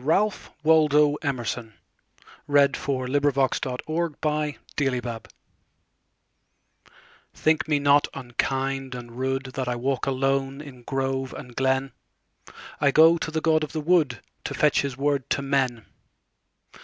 [0.00, 1.72] Ralph Waldo Emerson
[2.46, 3.08] 764.
[3.08, 4.58] The Apology
[7.34, 13.30] THINK me not unkind and rudeThat I walk alone in grove and glen;I go to
[13.32, 15.84] the god of the woodTo fetch his word to men.